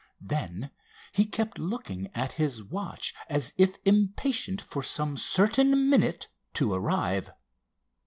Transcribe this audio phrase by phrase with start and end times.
[0.19, 0.71] Then
[1.11, 7.29] he kept looking at his watch as if impatient for some certain minute to arrive.